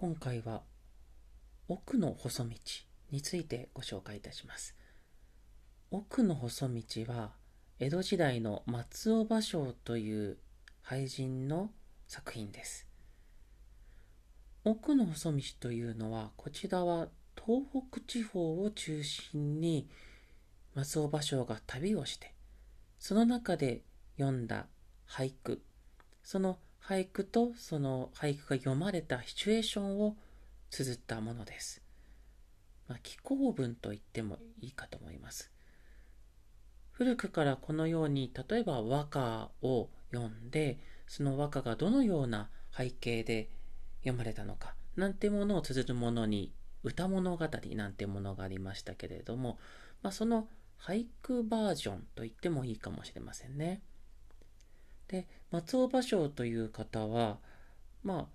[0.00, 0.62] 今回は
[1.66, 2.54] 奥の細道
[3.10, 4.76] についてご紹介いたします。
[5.90, 6.82] 奥の細道
[7.12, 7.32] は
[7.80, 10.38] 江戸時代の松尾芭蕉という
[10.86, 11.72] 俳人の
[12.06, 12.86] 作品です。
[14.62, 19.88] 奥の細道というのはこちらは東北地方を中心に
[20.76, 22.32] 松尾芭蕉が旅をして
[23.00, 23.82] その中で
[24.16, 24.66] 読んだ
[25.08, 25.60] 俳句
[26.22, 30.16] その俳句とその俳句が読まれたシチュエーションを
[30.70, 31.82] 綴ったものです。
[32.88, 35.50] まあ、気候文と言ってもいいかと思います。
[36.92, 43.50] 古くからこのように例えば和歌を読んでその和歌がどのような背景で
[44.00, 49.58] 読まれたのかなんてものを綴るものに歌物語なんてものがありましたけれども、
[50.02, 50.48] まあ、その
[50.80, 53.82] 俳句バージョンと言ってもいいかもしれませんね。
[55.06, 57.38] で松尾芭蕉という方は
[58.02, 58.28] ま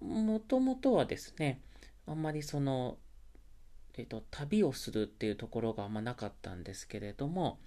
[0.00, 1.60] あもともとはですね
[2.06, 2.96] あんまりその、
[3.96, 7.58] えっと、旅をするっていうところがあんまなかったんですけれども、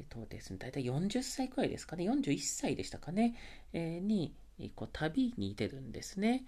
[0.00, 3.36] えっとですね、大体40歳くらいですかね41歳でしたかね、
[3.72, 4.34] えー、に
[4.74, 6.44] こう旅に出るんですね。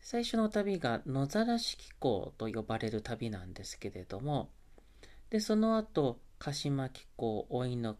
[0.00, 4.50] 最初の旅が野ざらし紀行と呼ばれる旅なんですけれども
[5.30, 7.94] でその後鹿島紀行老いの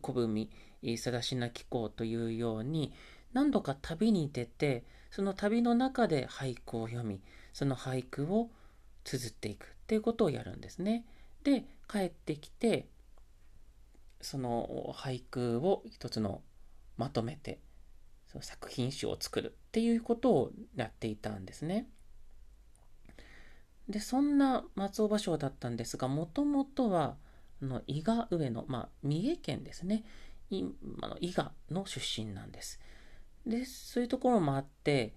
[0.00, 0.48] 小文
[0.96, 2.92] さらしな紀行というように
[3.32, 7.20] 何度か旅に出てその旅の中で俳句を読み
[7.52, 8.50] その俳句を
[9.04, 11.04] 綴っていくっていうことをやるんですね。
[11.44, 12.86] で帰ってきて
[14.20, 16.42] その俳句を一つの
[16.96, 17.58] まとめて
[18.28, 21.88] その作品集を作るっていうことをやっていたんですね。
[23.88, 27.16] でそんな松尾芭蕉だったんですがもともとは
[27.64, 30.04] の伊賀上野、まあ、三重県ですね
[30.50, 32.80] 伊賀の出身なんです。
[33.46, 35.14] でそういうところもあって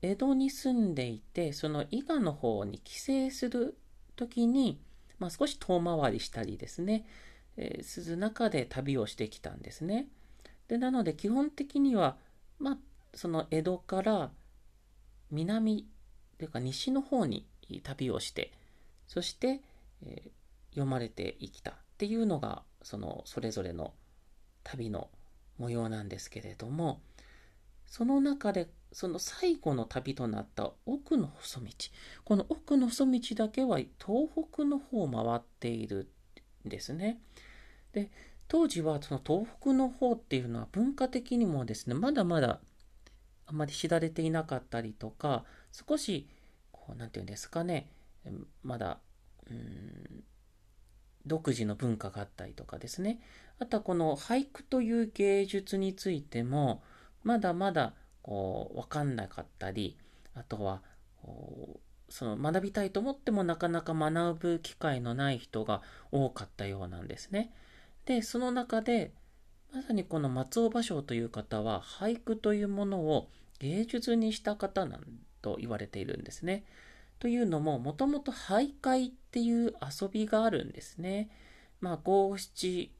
[0.00, 3.76] 江戸に住んでいてその伊賀の方に帰省する
[4.16, 4.80] 時に、
[5.18, 7.06] まあ、少し遠回りしたりですね、
[7.56, 10.08] えー、する中で旅をしてきたんですね。
[10.68, 12.16] でなので基本的には、
[12.58, 12.78] まあ、
[13.14, 14.30] その江戸から
[15.30, 15.86] 南
[16.38, 17.46] というか西の方に
[17.82, 18.52] 旅をして
[19.06, 19.60] そして、
[20.04, 20.30] えー、
[20.72, 23.92] 読まれてきたっていうのがそのそれぞれの
[24.64, 25.08] 旅の
[25.58, 27.00] 模様なんですけれども
[27.86, 31.66] その中でその最後の旅となった奥の細道
[32.24, 36.10] この奥の細道だけは東北の方を回っている
[36.66, 37.20] んですね。
[37.92, 38.10] で
[38.48, 42.60] 当時はその東北の方っていうのは文化的にもですねまだまだ
[43.46, 46.28] あまり知られていなかったりとか少し
[46.70, 47.88] こう何て言うんですかね
[48.62, 48.98] まだ
[49.50, 50.24] うん
[51.26, 53.20] 独自の文化があったりとかですね
[53.58, 56.82] あとはこの俳句という芸術についても
[57.22, 59.96] まだまだこう分かんなかったり
[60.34, 60.82] あとは
[62.08, 67.52] その学びたいと思ってもなかなか学ぶ機会のない人が多かったようなんですね。
[68.04, 69.12] でその中で
[69.72, 75.02] まさにこの松尾芭蕉という方は俳句というものを芸術にした方なん
[75.40, 76.64] と言われているんですね。
[77.22, 81.30] というのももともと俳諧っていう遊びがあるんですね。
[81.80, 82.90] まあ五七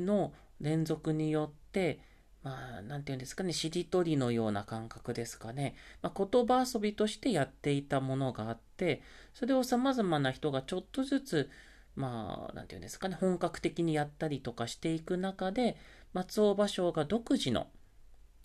[0.00, 0.32] の
[0.62, 2.00] 連続によって
[2.42, 9.02] まあ、なんていうんですかね、しりとりのような感覚ですかね、まあ、言葉遊びとしてやっていたものがあって、
[9.34, 11.50] それを様々な人がちょっとずつ、
[11.96, 15.76] まあ、なんていうんですかね、本格的にやったりとかしていく中で、
[16.14, 17.66] 松尾芭蕉が独自の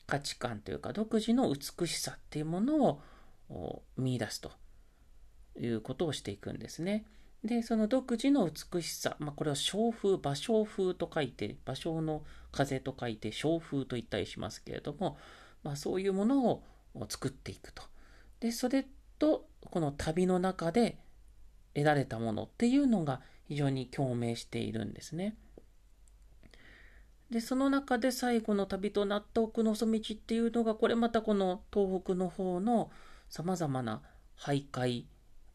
[0.08, 3.00] 価値観というか、独自の美しさっていうもの
[3.50, 4.52] を見出すと
[5.59, 7.06] いうことをしていくんですね。
[7.44, 15.17] で、その独自の美しさ、まあ、これは小風、芭蕉風と書いて、芭蕉の風と書いて小風と言ったりしますけれども、
[15.63, 16.63] まあ、そういうものを
[17.09, 17.84] 作っていくと。
[18.39, 18.85] で、それ
[19.17, 20.97] と、この旅の中で
[21.73, 25.35] 得られたものっていうのが非常に共鳴しているんですね。
[27.31, 32.92] で、その中で最後の旅となった奥の細道っていうのが、これまたこの東北の方の
[33.30, 34.01] さまざまな
[34.38, 35.06] 俳諧、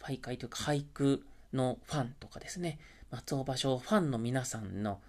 [0.07, 1.25] 俳諧というか俳句、
[1.57, 2.79] のファンとかですね、
[3.11, 5.01] 松尾芭蕉ファンの皆さんの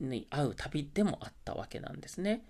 [0.00, 2.44] に会う旅でもあったわけなんですね。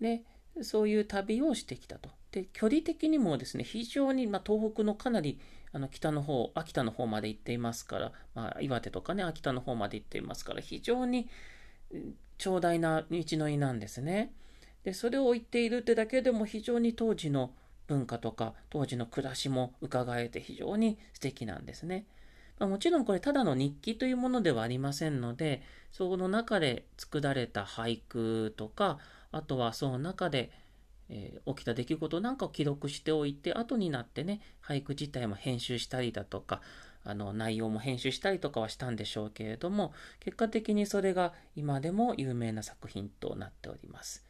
[0.00, 0.22] で、
[0.62, 2.10] そういう旅をしてきたと。
[2.32, 5.40] で、距離的にもですね、非常に、まあ、東北のかなり
[5.72, 11.28] あの北の方、秋田の方まで行っていますから、まあ、岩手とかね、秋田の方まで行っていますから、非常に
[12.38, 14.32] 長大な道のりなんですね。
[14.84, 17.52] で、それを言っているってだけでも非常に当時の
[17.90, 22.06] 文化とか当時の暮らしも伺えて非常に素敵なんですね。
[22.58, 28.98] まあ、もちろんこれただの日記というものではありませんので、その中で作られた俳句とか、
[29.32, 30.50] あとはその中で
[31.10, 36.62] えー、起きた出来事なんかを記録しておいて、後になってね、俳句自体も編集したりだとか、
[37.04, 44.24] あの、内容も編集したりとかはしたんでしょうけれども、結果的にそれが今でも有名な作品となっております。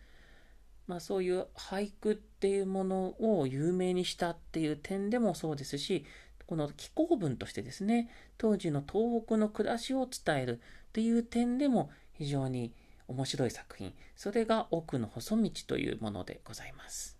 [0.90, 6.04] まあそういう俳句っていうものを有名にしたっていう点でもそうですし、
[6.46, 10.58] この紀行文としてですね、当時の東北の暮らしを伝える
[10.88, 12.74] っていう点でも非常に
[13.06, 13.94] 面白い作品。
[14.16, 17.19] それが奥の細道というものでございます。